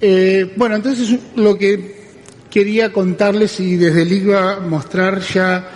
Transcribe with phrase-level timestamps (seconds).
[0.00, 1.96] Eh, bueno, entonces lo que
[2.50, 5.70] quería contarles y desde el IVA mostrar ya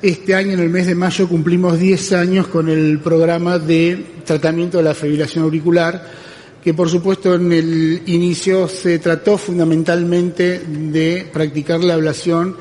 [0.00, 4.78] este año, en el mes de mayo, cumplimos 10 años con el programa de tratamiento
[4.78, 6.08] de la fibrilación auricular,
[6.62, 12.56] que por supuesto en el inicio se trató fundamentalmente de practicar la ablación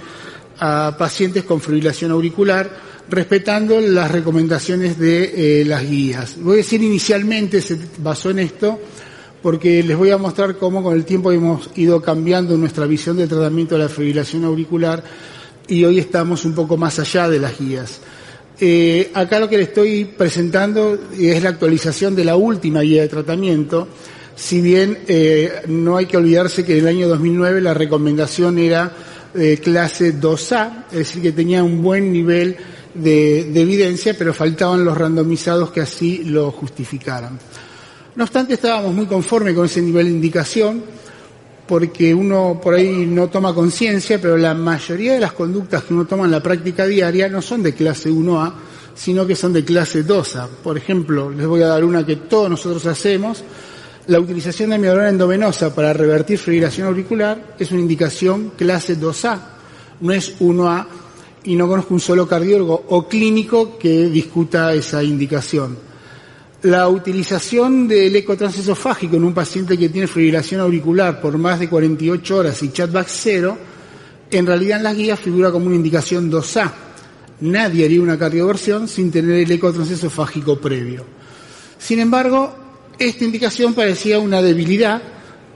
[0.60, 2.70] a pacientes con fibrilación auricular,
[3.10, 6.38] respetando las recomendaciones de eh, las guías.
[6.42, 8.80] Voy a decir inicialmente, se basó en esto,
[9.42, 13.30] porque les voy a mostrar cómo con el tiempo hemos ido cambiando nuestra visión del
[13.30, 15.04] tratamiento de la fibrilación auricular
[15.68, 18.00] y hoy estamos un poco más allá de las guías.
[18.60, 23.08] Eh, acá lo que le estoy presentando es la actualización de la última guía de
[23.08, 23.88] tratamiento,
[24.36, 28.92] si bien eh, no hay que olvidarse que en el año 2009 la recomendación era
[29.36, 32.58] eh, clase 2A, es decir, que tenía un buen nivel
[32.96, 37.38] de, de evidencia, pero faltaban los randomizados que así lo justificaran.
[38.18, 40.82] No obstante, estábamos muy conformes con ese nivel de indicación,
[41.68, 46.06] porque uno por ahí no toma conciencia, pero la mayoría de las conductas que uno
[46.06, 48.54] toma en la práctica diaria no son de clase 1A,
[48.96, 50.48] sino que son de clase 2A.
[50.64, 53.44] Por ejemplo, les voy a dar una que todos nosotros hacemos.
[54.08, 59.40] La utilización de amiodarona endovenosa para revertir fibrilación auricular es una indicación clase 2A,
[60.02, 60.88] no es 1A,
[61.44, 65.87] y no conozco un solo cardiólogo o clínico que discuta esa indicación.
[66.68, 72.36] La utilización del ecotransesofágico en un paciente que tiene fibrilación auricular por más de 48
[72.36, 73.58] horas y chatback cero,
[74.30, 76.70] en realidad en las guías figura como una indicación 2A.
[77.40, 81.06] Nadie haría una cardioversión sin tener el ecotransesofágico previo.
[81.80, 82.54] Sin embargo,
[83.00, 85.02] esta indicación parecía una debilidad,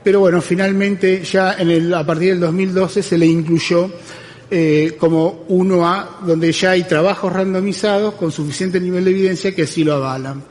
[0.01, 3.91] pero bueno, finalmente ya a partir del 2012 se le incluyó
[4.49, 9.83] eh, como 1A, donde ya hay trabajos randomizados con suficiente nivel de evidencia que así
[9.83, 10.41] lo avalan.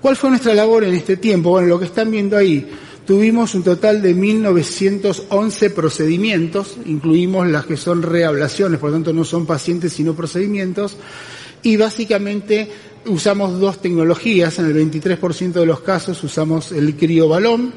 [0.00, 1.50] ¿Cuál fue nuestra labor en este tiempo?
[1.50, 2.70] Bueno, lo que están viendo ahí,
[3.04, 9.24] tuvimos un total de 1911 procedimientos, incluimos las que son reablaciones, por lo tanto no
[9.24, 10.96] son pacientes sino procedimientos,
[11.64, 12.70] y básicamente
[13.06, 17.72] usamos dos tecnologías, en el 23% de los casos usamos el criobalón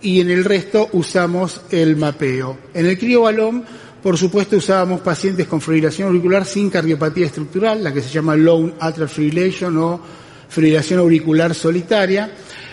[0.00, 2.56] y en el resto usamos el mapeo.
[2.72, 3.64] En el criobalón,
[4.02, 8.72] por supuesto, usábamos pacientes con fibrilación auricular sin cardiopatía estructural, la que se llama lone
[8.80, 10.00] atrial fibrillation o
[10.48, 12.30] fibrilación auricular solitaria.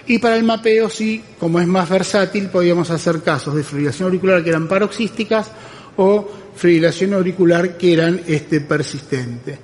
[0.08, 4.44] Y para el mapeo sí, como es más versátil, podíamos hacer casos de fibrilación auricular
[4.44, 5.52] que eran paroxísticas
[5.97, 9.58] o fibrilación auricular que eran este, persistente.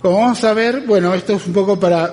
[0.00, 2.12] Como vamos a ver, bueno, esto es un poco para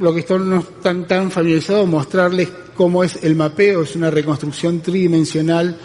[0.00, 5.76] lo que no están tan familiarizados, mostrarles cómo es el mapeo, es una reconstrucción tridimensional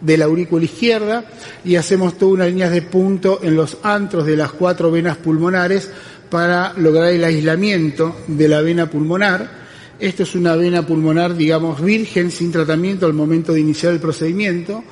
[0.00, 1.24] de la aurícula izquierda
[1.64, 5.90] y hacemos toda una línea de punto en los antros de las cuatro venas pulmonares
[6.30, 9.60] para lograr el aislamiento de la vena pulmonar.
[9.98, 14.82] Esto es una vena pulmonar, digamos, virgen, sin tratamiento al momento de iniciar el procedimiento.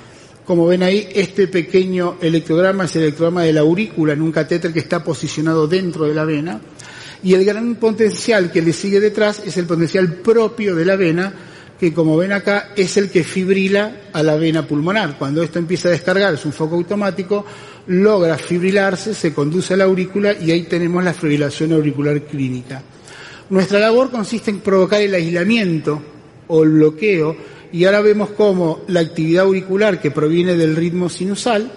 [0.44, 4.72] Como ven ahí, este pequeño electrograma es el electrograma de la aurícula en un catéter
[4.72, 6.60] que está posicionado dentro de la vena.
[7.22, 11.32] Y el gran potencial que le sigue detrás es el potencial propio de la vena,
[11.78, 15.16] que como ven acá es el que fibrila a la vena pulmonar.
[15.16, 17.44] Cuando esto empieza a descargar, es un foco automático,
[17.86, 22.82] logra fibrilarse, se conduce a la aurícula y ahí tenemos la fibrilación auricular clínica.
[23.50, 26.02] Nuestra labor consiste en provocar el aislamiento
[26.48, 27.36] o el bloqueo
[27.72, 31.70] y ahora vemos cómo la actividad auricular que proviene del ritmo sinusal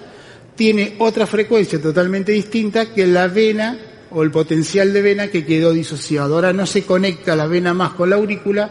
[0.56, 3.78] tiene otra frecuencia totalmente distinta que la vena
[4.10, 6.36] o el potencial de vena que quedó disociado.
[6.36, 8.70] Ahora no se conecta la vena más con la aurícula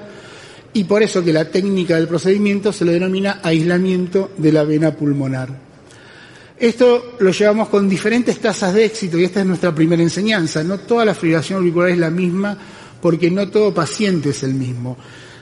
[0.72, 4.94] y por eso que la técnica del procedimiento se le denomina aislamiento de la vena
[4.94, 5.48] pulmonar.
[6.58, 10.62] Esto lo llevamos con diferentes tasas de éxito y esta es nuestra primera enseñanza.
[10.62, 12.56] No toda la fibrilación auricular es la misma
[13.00, 14.96] porque no todo paciente es el mismo.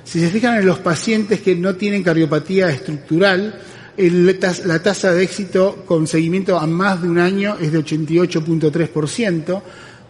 [0.04, 3.60] Si se fijan en los pacientes que no tienen cardiopatía estructural,
[3.98, 9.62] la tasa de éxito con seguimiento a más de un año es de 88.3%,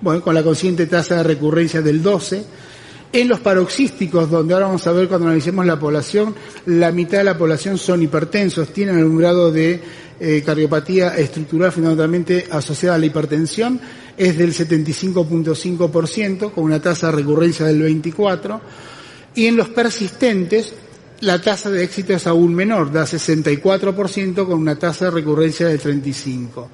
[0.03, 2.44] bueno, con la consciente tasa de recurrencia del 12%.
[3.12, 6.34] En los paroxísticos, donde ahora vamos a ver cuando analicemos la población,
[6.66, 9.81] la mitad de la población son hipertensos, tienen algún grado de
[10.20, 13.81] eh, cardiopatía estructural fundamentalmente asociada a la hipertensión
[14.19, 18.60] es del 75.5%, con una tasa de recurrencia del 24%,
[19.37, 20.75] y en los persistentes
[21.20, 25.81] la tasa de éxito es aún menor, da 64% con una tasa de recurrencia de
[25.81, 26.66] 35%.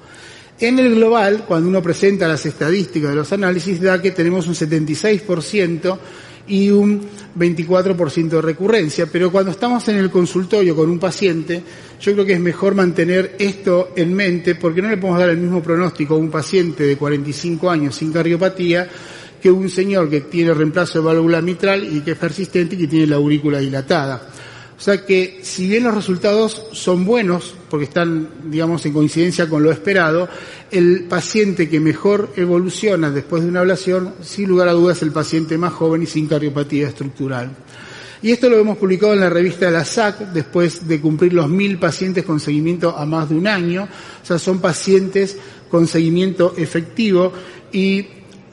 [0.59, 4.53] En el global, cuando uno presenta las estadísticas de los análisis, da que tenemos un
[4.53, 5.97] 76%
[6.47, 7.01] y un
[7.37, 11.61] 24% de recurrencia, pero cuando estamos en el consultorio con un paciente,
[11.99, 15.37] yo creo que es mejor mantener esto en mente porque no le podemos dar el
[15.37, 18.87] mismo pronóstico a un paciente de 45 años sin cardiopatía
[19.41, 22.87] que un señor que tiene reemplazo de válvula mitral y que es persistente y que
[22.87, 24.29] tiene la aurícula dilatada.
[24.77, 29.63] O sea que si bien los resultados son buenos, porque están, digamos, en coincidencia con
[29.63, 30.27] lo esperado,
[30.69, 35.11] el paciente que mejor evoluciona después de una ablación, sin lugar a dudas, es el
[35.11, 37.51] paciente más joven y sin cardiopatía estructural.
[38.21, 41.47] Y esto lo hemos publicado en la revista de la SAC después de cumplir los
[41.47, 43.83] mil pacientes con seguimiento a más de un año.
[43.83, 45.37] O sea, son pacientes
[45.69, 47.31] con seguimiento efectivo
[47.71, 48.05] y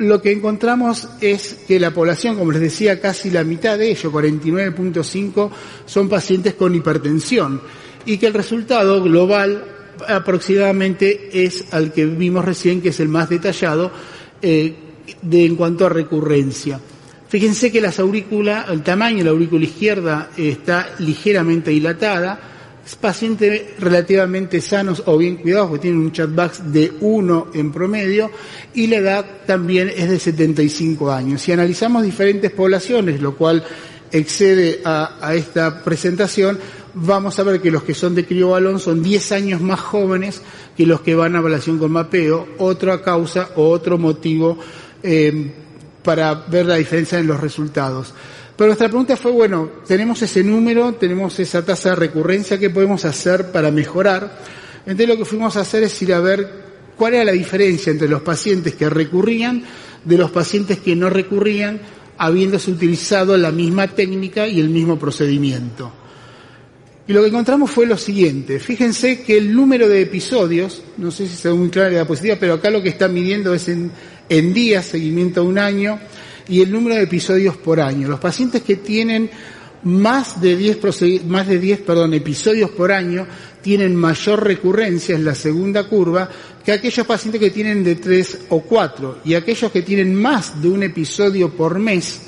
[0.03, 4.13] lo que encontramos es que la población, como les decía, casi la mitad de ellos,
[4.13, 5.51] 49.5,
[5.87, 7.61] son pacientes con hipertensión
[8.05, 9.65] y que el resultado global
[10.09, 13.93] aproximadamente es al que vimos recién, que es el más detallado
[14.41, 14.75] eh,
[15.23, 16.81] de, en cuanto a recurrencia.
[17.29, 22.52] Fíjense que las aurículas, el tamaño de la aurícula izquierda está ligeramente dilatada,
[23.01, 28.31] pacientes relativamente sanos o bien cuidados, porque tienen un chatbox de 1 en promedio,
[28.75, 31.43] y la edad también es de 75 años.
[31.43, 33.65] Si analizamos diferentes poblaciones, lo cual
[34.11, 36.59] excede a, esta presentación,
[36.95, 40.43] vamos a ver que los que son de criobalón son 10 años más jóvenes
[40.77, 44.59] que los que van a evaluación con mapeo, otra causa o otro motivo
[45.03, 45.53] eh,
[46.03, 48.13] para ver la diferencia en los resultados.
[48.63, 53.05] Pero nuestra pregunta fue, bueno, tenemos ese número, tenemos esa tasa de recurrencia, ¿qué podemos
[53.05, 54.39] hacer para mejorar?
[54.87, 56.49] Entonces lo que fuimos a hacer es ir a ver
[56.97, 59.65] cuál era la diferencia entre los pacientes que recurrían
[60.05, 61.81] de los pacientes que no recurrían,
[62.19, 65.93] habiéndose utilizado la misma técnica y el mismo procedimiento.
[67.09, 68.61] Y lo que encontramos fue lo siguiente.
[68.61, 72.37] Fíjense que el número de episodios, no sé si se ve muy clara la diapositiva,
[72.39, 73.91] pero acá lo que está midiendo es en,
[74.29, 75.99] en días, seguimiento a un año,
[76.49, 78.09] y el número de episodios por año.
[78.09, 79.31] Los pacientes que tienen
[79.85, 83.27] más de 10, más de 10 perdón, episodios por año
[83.61, 86.29] tienen mayor recurrencia, en la segunda curva,
[86.65, 89.21] que aquellos pacientes que tienen de 3 o 4.
[89.25, 92.21] Y aquellos que tienen más de un episodio por mes,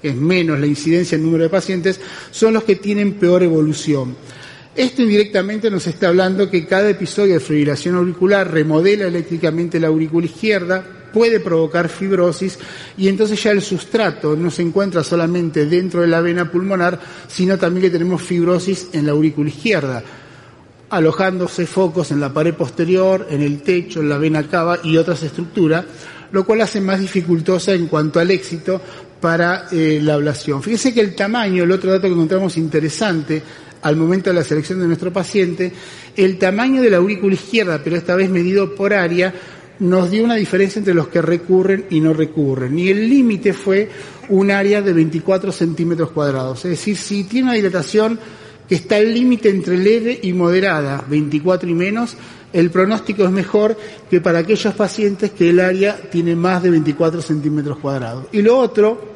[0.00, 2.00] que es menos la incidencia en número de pacientes,
[2.30, 4.16] son los que tienen peor evolución.
[4.74, 10.26] Esto indirectamente nos está hablando que cada episodio de fibrilación auricular remodela eléctricamente la aurícula
[10.26, 12.58] izquierda, puede provocar fibrosis
[12.96, 17.58] y entonces ya el sustrato no se encuentra solamente dentro de la vena pulmonar, sino
[17.58, 20.02] también que tenemos fibrosis en la aurícula izquierda,
[20.90, 25.22] alojándose focos en la pared posterior, en el techo, en la vena cava y otras
[25.22, 25.84] estructuras,
[26.32, 28.80] lo cual hace más dificultosa en cuanto al éxito
[29.20, 30.62] para eh, la ablación.
[30.62, 33.42] Fíjese que el tamaño, el otro dato que encontramos interesante
[33.82, 35.72] al momento de la selección de nuestro paciente,
[36.16, 39.32] el tamaño de la aurícula izquierda, pero esta vez medido por área,
[39.80, 42.78] nos dio una diferencia entre los que recurren y no recurren.
[42.78, 43.88] Y el límite fue
[44.28, 46.64] un área de 24 centímetros cuadrados.
[46.64, 48.18] Es decir, si tiene una dilatación
[48.68, 52.16] que está el límite entre leve y moderada, 24 y menos,
[52.52, 53.76] el pronóstico es mejor
[54.10, 58.26] que para aquellos pacientes que el área tiene más de 24 centímetros cuadrados.
[58.32, 59.12] Y lo otro,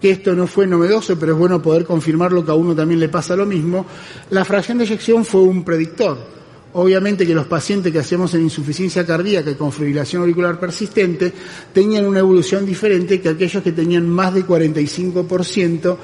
[0.00, 3.08] que esto no fue novedoso, pero es bueno poder confirmarlo que a uno también le
[3.08, 3.86] pasa lo mismo,
[4.30, 6.36] la fracción de eyección fue un predictor.
[6.78, 11.32] Obviamente que los pacientes que hacemos en insuficiencia cardíaca y con fibrilación auricular persistente
[11.72, 15.96] tenían una evolución diferente que aquellos que tenían más de 45%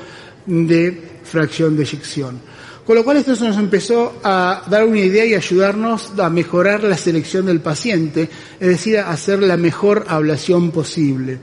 [0.46, 2.40] de fracción de eyección.
[2.86, 6.96] Con lo cual esto nos empezó a dar una idea y ayudarnos a mejorar la
[6.96, 11.38] selección del paciente, es decir, a hacer la mejor ablación posible.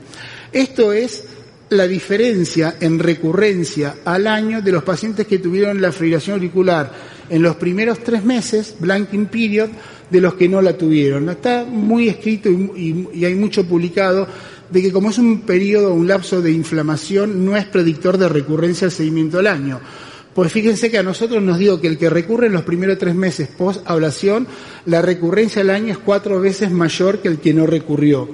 [0.52, 1.22] Esto es
[1.70, 6.92] la diferencia en recurrencia al año de los pacientes que tuvieron la fibrilación auricular
[7.28, 9.68] en los primeros tres meses, blanking period,
[10.10, 11.28] de los que no la tuvieron.
[11.28, 14.26] Está muy escrito y, hay mucho publicado
[14.68, 18.86] de que como es un periodo, un lapso de inflamación, no es predictor de recurrencia
[18.86, 19.80] al seguimiento del año.
[20.34, 23.14] Pues fíjense que a nosotros nos digo que el que recurre en los primeros tres
[23.14, 24.46] meses post-ablación,
[24.86, 28.28] la recurrencia al año es cuatro veces mayor que el que no recurrió.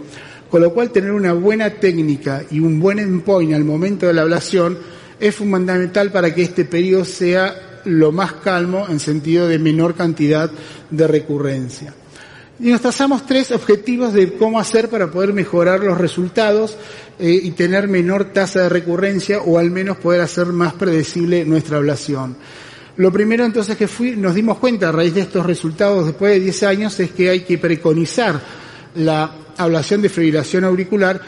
[0.57, 4.23] Con lo cual, tener una buena técnica y un buen endpoint al momento de la
[4.23, 4.79] ablación
[5.21, 10.51] es fundamental para que este periodo sea lo más calmo en sentido de menor cantidad
[10.91, 11.93] de recurrencia.
[12.59, 16.79] Y nos trazamos tres objetivos de cómo hacer para poder mejorar los resultados
[17.19, 21.77] eh, y tener menor tasa de recurrencia o al menos poder hacer más predecible nuestra
[21.77, 22.35] ablación.
[22.97, 26.41] Lo primero entonces que fui, nos dimos cuenta a raíz de estos resultados después de
[26.41, 28.41] 10 años es que hay que preconizar
[28.95, 31.21] la ablación de fibrilación auricular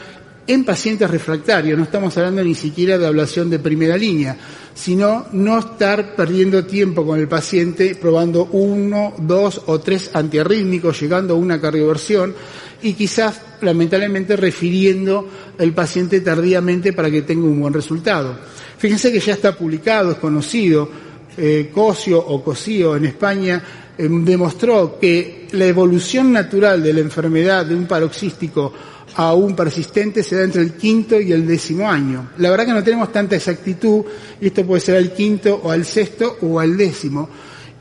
[0.49, 4.35] en pacientes refractarios, no estamos hablando ni siquiera de ablación de primera línea,
[4.73, 11.35] sino no estar perdiendo tiempo con el paciente probando uno, dos o tres antiarrítmicos, llegando
[11.35, 12.33] a una cardioversión
[12.81, 15.27] y quizás lamentablemente refiriendo
[15.59, 18.35] el paciente tardíamente para que tenga un buen resultado.
[18.79, 20.89] Fíjense que ya está publicado, es conocido,
[21.37, 23.63] eh, Cosio o Cosio en España
[24.07, 28.71] demostró que la evolución natural de la enfermedad de un paroxístico
[29.15, 32.29] a un persistente se da entre el quinto y el décimo año.
[32.37, 34.05] La verdad que no tenemos tanta exactitud,
[34.39, 37.27] y esto puede ser al quinto o al sexto o al décimo.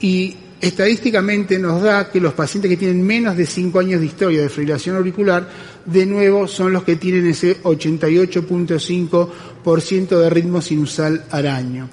[0.00, 4.42] Y estadísticamente nos da que los pacientes que tienen menos de cinco años de historia
[4.42, 5.48] de fibrilación auricular,
[5.84, 11.88] de nuevo son los que tienen ese 88.5% de ritmo sinusal al año.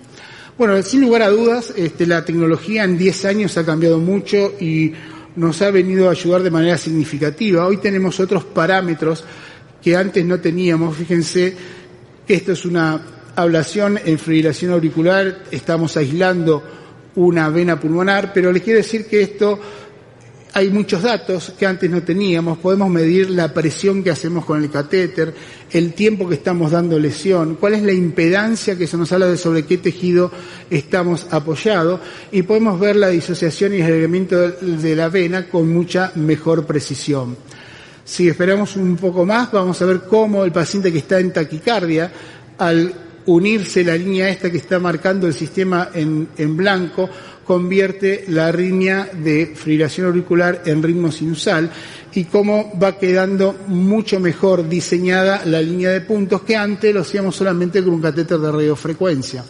[0.58, 4.94] Bueno, sin lugar a dudas, este, la tecnología en 10 años ha cambiado mucho y
[5.36, 7.68] nos ha venido a ayudar de manera significativa.
[7.68, 9.26] Hoy tenemos otros parámetros
[9.84, 10.96] que antes no teníamos.
[10.96, 11.54] Fíjense
[12.26, 13.02] que esto es una
[13.36, 16.64] ablación en fibrilación auricular, estamos aislando
[17.16, 19.60] una vena pulmonar, pero les quiero decir que esto
[20.56, 22.58] hay muchos datos que antes no teníamos.
[22.60, 25.36] Podemos medir la presión que hacemos con el catéter,
[25.70, 29.36] el tiempo que estamos dando lesión, cuál es la impedancia que se nos habla de
[29.36, 30.32] sobre qué tejido
[30.70, 32.00] estamos apoyados
[32.32, 37.36] y podemos ver la disociación y el elemento de la vena con mucha mejor precisión.
[38.06, 42.10] Si esperamos un poco más, vamos a ver cómo el paciente que está en taquicardia,
[42.58, 47.10] al unirse la línea esta que está marcando el sistema en, en blanco,
[47.46, 51.72] convierte la arritmia de fibrilación auricular en ritmo sinusal
[52.14, 57.36] y cómo va quedando mucho mejor diseñada la línea de puntos que antes lo hacíamos
[57.36, 59.44] solamente con un catéter de radiofrecuencia.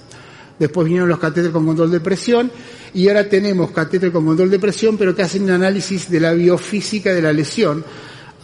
[0.57, 2.51] Después vinieron los catéteres con control de presión
[2.93, 6.33] y ahora tenemos catéteres con control de presión pero que hacen un análisis de la
[6.33, 7.83] biofísica de la lesión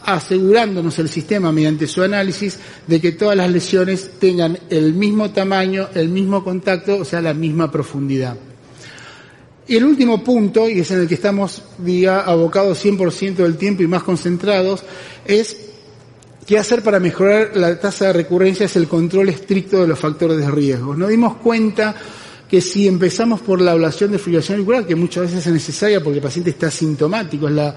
[0.05, 5.89] asegurándonos el sistema mediante su análisis de que todas las lesiones tengan el mismo tamaño,
[5.93, 8.37] el mismo contacto, o sea, la misma profundidad.
[9.67, 13.83] Y el último punto, y es en el que estamos, diga, abocados 100% del tiempo
[13.83, 14.83] y más concentrados,
[15.25, 15.55] es
[16.45, 20.37] qué hacer para mejorar la tasa de recurrencia es el control estricto de los factores
[20.37, 20.95] de riesgo.
[20.95, 21.95] Nos dimos cuenta
[22.49, 26.17] que si empezamos por la ablación de fibrilación auricular, que muchas veces es necesaria porque
[26.17, 27.75] el paciente está sintomático, es la,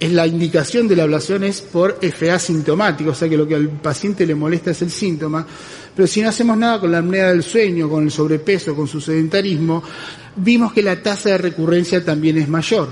[0.00, 3.68] la indicación de la ablación es por FA sintomático, o sea que lo que al
[3.68, 5.46] paciente le molesta es el síntoma,
[5.94, 9.00] pero si no hacemos nada con la apnea del sueño, con el sobrepeso, con su
[9.00, 9.82] sedentarismo,
[10.36, 12.88] vimos que la tasa de recurrencia también es mayor.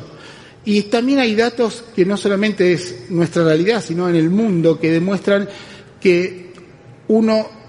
[0.64, 4.92] Y también hay datos que no solamente es nuestra realidad, sino en el mundo, que
[4.92, 5.48] demuestran
[6.00, 6.52] que
[7.08, 7.61] uno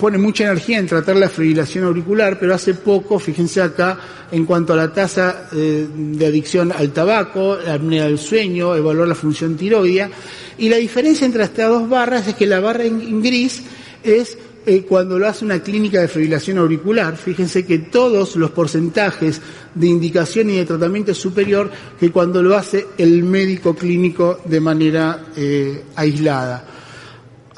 [0.00, 3.98] pone mucha energía en tratar la fibrilación auricular, pero hace poco, fíjense acá,
[4.32, 9.06] en cuanto a la tasa eh, de adicción al tabaco, la apnea del sueño, evaluar
[9.06, 10.10] la función tiroidea,
[10.58, 13.62] y la diferencia entre estas dos barras es que la barra en gris
[14.02, 19.40] es eh, cuando lo hace una clínica de fibrilación auricular, fíjense que todos los porcentajes
[19.74, 24.60] de indicación y de tratamiento es superior que cuando lo hace el médico clínico de
[24.60, 26.69] manera eh, aislada.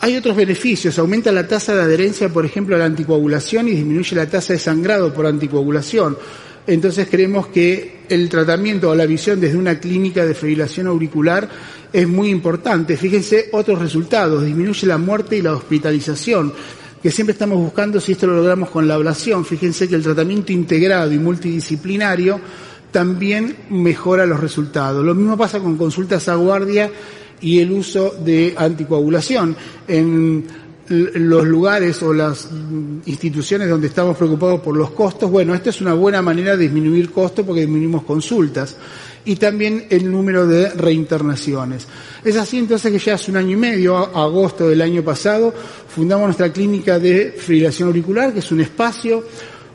[0.04, 4.16] Hay otros beneficios, aumenta la tasa de adherencia, por ejemplo, a la anticoagulación y disminuye
[4.16, 6.18] la tasa de sangrado por anticoagulación.
[6.66, 11.48] Entonces creemos que el tratamiento o la visión desde una clínica de fibrilación auricular
[11.92, 12.96] es muy importante.
[12.96, 16.52] Fíjense otros resultados, disminuye la muerte y la hospitalización
[17.00, 19.44] que siempre estamos buscando si esto lo logramos con la ablación.
[19.44, 22.40] Fíjense que el tratamiento integrado y multidisciplinario
[22.90, 25.04] también mejora los resultados.
[25.04, 26.90] Lo mismo pasa con consultas a guardia
[27.42, 29.56] y el uso de anticoagulación.
[29.88, 32.48] En los lugares o las
[33.06, 37.10] instituciones donde estamos preocupados por los costos, bueno, esta es una buena manera de disminuir
[37.10, 38.76] costos porque disminuimos consultas
[39.24, 41.86] y también el número de reinternaciones.
[42.24, 45.54] Es así entonces que ya hace un año y medio, agosto del año pasado,
[45.88, 49.24] fundamos nuestra clínica de fibrilación auricular, que es un espacio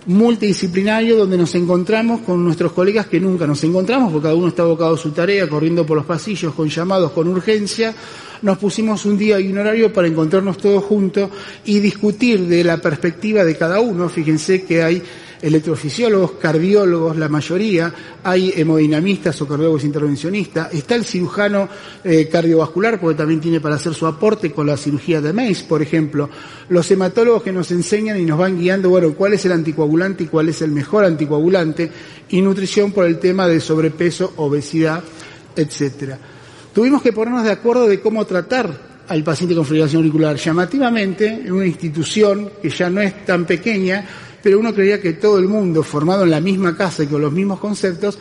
[0.08, 4.64] multidisciplinario donde nos encontramos con nuestros colegas que nunca nos encontramos, porque cada uno está
[4.64, 7.94] abocado a su tarea, corriendo por los pasillos, con llamados, con urgencia.
[8.42, 11.30] Nos pusimos un día y un horario para encontrarnos todos juntos
[11.66, 14.08] y discutir de la perspectiva de cada uno.
[14.10, 15.04] Fíjense que hay
[15.42, 21.70] electrofisiólogos, cardiólogos, la mayoría, hay hemodinamistas o cardiólogos intervencionistas, está el cirujano
[22.04, 25.82] eh, cardiovascular, porque también tiene para hacer su aporte con la cirugía de MEIS, por
[25.82, 26.30] ejemplo,
[26.70, 30.28] los hematólogos que nos enseñan y nos van guiando, bueno, cuál es el anticoagulante y
[30.28, 31.92] cuál es el mejor anticoagulante,
[32.30, 35.04] y nutrición por el tema de sobrepeso, obesidad,
[35.56, 36.18] etcétera.
[36.74, 40.36] Tuvimos que ponernos de acuerdo de cómo tratar al paciente con fibrilación auricular.
[40.36, 44.06] Llamativamente, en una institución que ya no es tan pequeña,
[44.48, 47.34] pero uno creía que todo el mundo, formado en la misma casa y con los
[47.34, 48.18] mismos conceptos,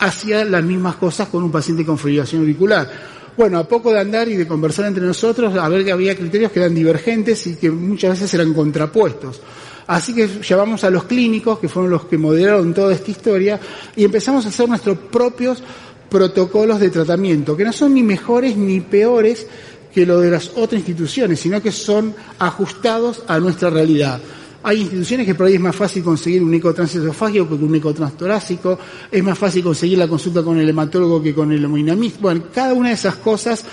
[0.00, 2.90] hacía las mismas cosas con un paciente con fibrilación auricular.
[3.36, 6.50] Bueno, a poco de andar y de conversar entre nosotros, a ver que había criterios
[6.50, 9.40] que eran divergentes y que muchas veces eran contrapuestos.
[9.86, 13.60] Así que llamamos a los clínicos, que fueron los que moderaron toda esta historia,
[13.94, 15.62] y empezamos a hacer nuestros propios
[16.08, 19.46] protocolos de tratamiento, que no son ni mejores ni peores
[19.94, 24.20] que lo de las otras instituciones, sino que son ajustados a nuestra realidad.
[24.62, 27.94] Hay instituciones que por ahí es más fácil conseguir un eco transesofágico que un eco
[27.94, 28.78] transtorácico,
[29.10, 32.18] es más fácil conseguir la consulta con el hematólogo que con el hemodinamista.
[32.20, 33.64] Bueno, cada una de esas cosas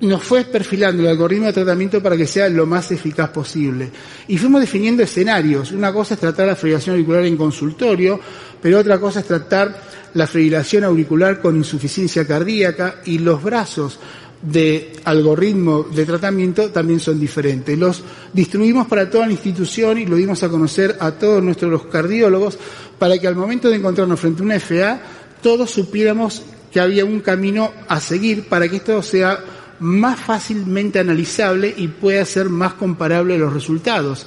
[0.00, 3.90] nos fue perfilando el algoritmo de tratamiento para que sea lo más eficaz posible.
[4.28, 5.72] Y fuimos definiendo escenarios.
[5.72, 8.20] Una cosa es tratar la fibrilación auricular en consultorio,
[8.60, 9.82] pero otra cosa es tratar
[10.14, 13.98] la fibrilación auricular con insuficiencia cardíaca y los brazos
[14.42, 17.78] de algoritmo de tratamiento también son diferentes.
[17.78, 18.02] Los
[18.32, 22.58] distribuimos para toda la institución y lo dimos a conocer a todos nuestros cardiólogos
[22.98, 25.00] para que al momento de encontrarnos frente a una FA
[25.42, 29.38] todos supiéramos que había un camino a seguir para que esto sea
[29.78, 34.26] más fácilmente analizable y pueda ser más comparable los resultados.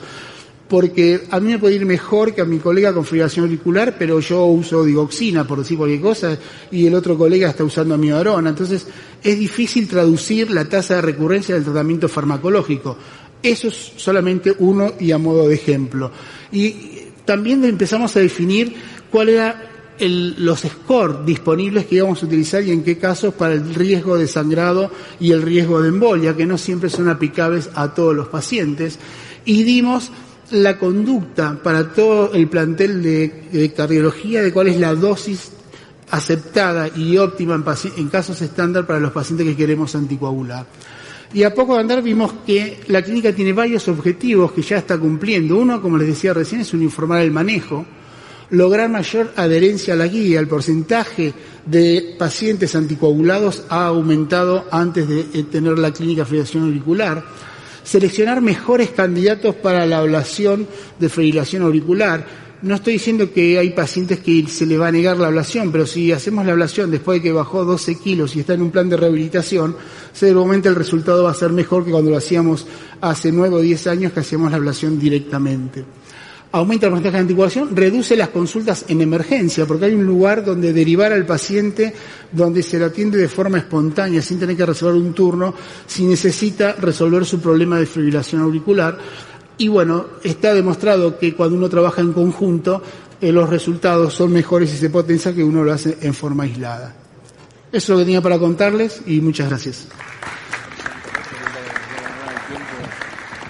[0.67, 4.19] Porque a mí me puede ir mejor que a mi colega con fibrilación auricular, pero
[4.19, 6.37] yo uso digoxina, por decir cualquier cosa,
[6.69, 8.51] y el otro colega está usando amiodarona.
[8.51, 8.85] Entonces,
[9.23, 12.97] es difícil traducir la tasa de recurrencia del tratamiento farmacológico.
[13.41, 16.11] Eso es solamente uno y a modo de ejemplo.
[16.51, 16.75] Y
[17.25, 18.73] también empezamos a definir
[19.09, 19.69] cuál era
[20.07, 24.27] los scores disponibles que íbamos a utilizar y en qué casos para el riesgo de
[24.27, 28.97] sangrado y el riesgo de embolia, que no siempre son aplicables a todos los pacientes.
[29.45, 30.11] Y dimos
[30.51, 35.51] la conducta para todo el plantel de, cardiología de cuál es la dosis
[36.11, 37.63] aceptada y óptima en,
[37.97, 40.65] en, casos estándar para los pacientes que queremos anticoagular.
[41.33, 44.97] Y a poco de andar vimos que la clínica tiene varios objetivos que ya está
[44.97, 45.57] cumpliendo.
[45.57, 47.85] Uno, como les decía recién, es uniformar el manejo
[48.51, 50.39] lograr mayor adherencia a la guía.
[50.39, 51.33] El porcentaje
[51.65, 57.23] de pacientes anticoagulados ha aumentado antes de eh, tener la clínica fibrilación auricular.
[57.83, 60.67] Seleccionar mejores candidatos para la ablación
[60.99, 62.48] de fibrilación auricular.
[62.61, 65.85] No estoy diciendo que hay pacientes que se le va a negar la ablación, pero
[65.85, 68.89] si hacemos la ablación después de que bajó 12 kilos y está en un plan
[68.89, 69.77] de rehabilitación,
[70.11, 72.67] seguramente el resultado va a ser mejor que cuando lo hacíamos
[72.99, 75.85] hace 9 o 10 años que hacíamos la ablación directamente
[76.51, 80.73] aumenta el porcentaje de anticoagulación, reduce las consultas en emergencia, porque hay un lugar donde
[80.73, 81.93] derivar al paciente,
[82.31, 85.53] donde se lo atiende de forma espontánea, sin tener que resolver un turno,
[85.85, 88.97] si necesita resolver su problema de fibrilación auricular.
[89.59, 92.81] Y bueno, está demostrado que cuando uno trabaja en conjunto,
[93.19, 96.95] eh, los resultados son mejores y se potencia que uno lo hace en forma aislada.
[97.69, 99.87] Eso es lo que tenía para contarles y muchas gracias.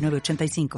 [0.00, 0.68] 85